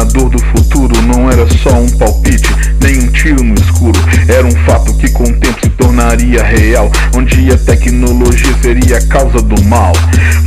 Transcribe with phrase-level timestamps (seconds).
[0.00, 2.48] Exterminador do futuro não era só um palpite,
[2.82, 4.00] nem um tiro no escuro.
[4.28, 9.06] Era um fato que com o tempo se tornaria real, onde a tecnologia seria a
[9.06, 9.92] causa do mal.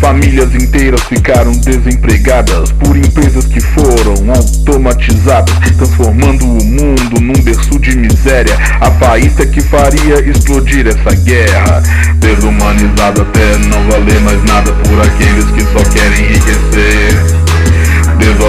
[0.02, 7.95] Famílias inteiras ficaram desempregadas por empresas que foram automatizadas, transformando o mundo num berço de
[7.95, 8.57] miséria.
[8.81, 11.84] A faísca que faria explodir essa guerra.
[12.17, 16.33] Desumanizado até não valer mais nada por aqueles que só querem.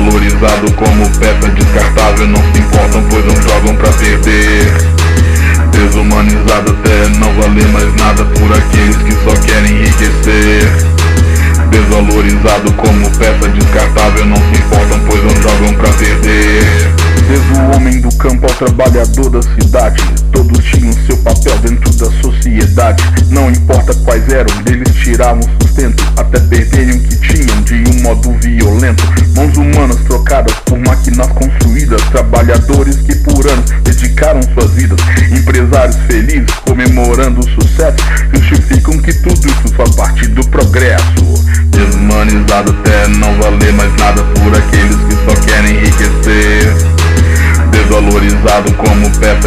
[0.05, 2.27] Desvalorizado como peça descartável.
[2.27, 4.71] Não se importam pois não jogam pra perder.
[5.71, 10.71] Desumanizado até não valer mais nada Por aqueles que só querem enriquecer.
[11.71, 14.27] Desvalorizado como peça descartável.
[14.27, 19.31] Não se importam pois não jogam pra perder Desde o homem do campo ao trabalhador
[19.31, 20.03] da cidade.
[20.31, 23.03] Todos tinham seu papel dentro da sociedade.
[23.31, 26.05] Não importa quais eram, deles tiravam sustento.
[26.19, 29.03] Até perderem o que tinham de um modo violento.
[29.37, 32.03] Mãos humanas trocadas por máquinas construídas.
[32.11, 34.99] Trabalhadores que por anos dedicaram suas vidas.
[35.33, 37.97] Empresários felizes comemorando o sucesso.
[38.35, 41.25] Justificam que tudo isso faz parte do progresso.
[41.71, 44.74] Desumanizado até não valer mais nada por aqueles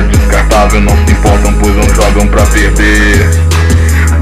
[0.04, 3.30] descartável Não se importam pois não jogam pra perder.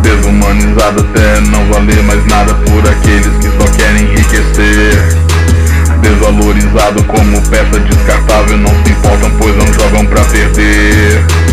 [0.01, 5.25] Desumanizado até não valer mais nada Por aqueles que só querem enriquecer.
[6.01, 11.44] Desvalorizado como peça descartável Não se importam pois não jogam pra perder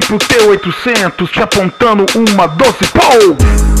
[0.00, 3.79] Tipo T-800 te apontando uma doce pau.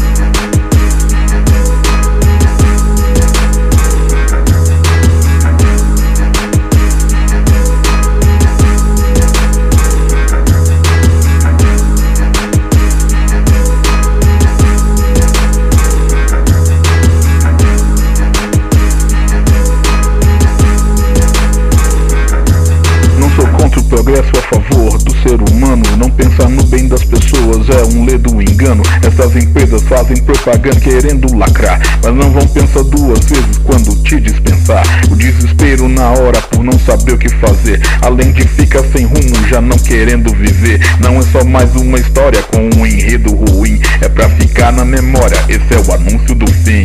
[24.10, 25.82] Progresso a favor do ser humano.
[25.96, 28.82] Não pensar no bem das pessoas é um ledo engano.
[29.06, 34.82] Essas empresas fazem propaganda querendo lacrar, mas não vão pensar duas vezes quando te dispensar.
[35.10, 39.48] O desespero na hora por não saber o que fazer, além de ficar sem rumo,
[39.48, 40.80] já não querendo viver.
[41.00, 45.38] Não é só mais uma história com um enredo ruim, é pra ficar na memória.
[45.48, 46.82] Esse é o anúncio do fim.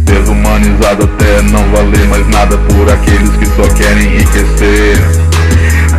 [0.00, 5.28] Desumanizado até não valer mais nada por aqueles que só querem enriquecer.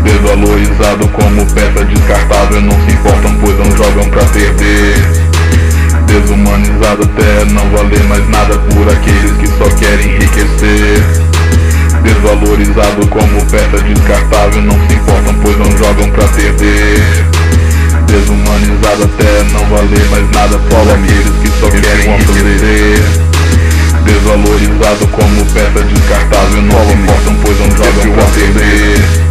[0.10, 2.62] Desvalorizado como peça descartável.
[2.62, 4.96] Não se importam pois não jogam pra perder.
[6.08, 11.04] Desumanizado até não valer mais nada Por aqueles que só querem enriquecer.
[12.02, 14.64] Desvalorizado como peça descartável.
[14.64, 17.26] Não se importam pois não jogam pra perder.
[18.08, 23.04] Desumanizado até não valer mais nada Por aqueles que só querem enriquecer.
[24.04, 26.62] Desvalorizado como peça descartável.
[26.64, 29.29] Não se importam pois não jogam pra perder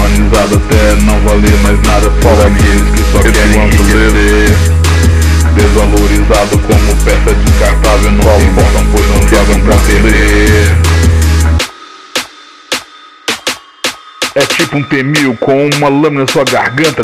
[0.00, 2.10] Desumanizado até não valer mais nada.
[2.10, 4.50] Por aqueles que só querem enriquecer
[5.54, 10.76] Desvalorizado como peça descartável Não se importam pois não jogam pra perder.
[14.36, 17.02] É tipo um temil com uma lâmina na sua garganta